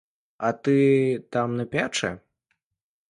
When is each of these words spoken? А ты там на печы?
А 0.47 0.49
ты 0.67 0.77
там 1.37 1.53
на 1.59 1.65
печы? 1.77 2.11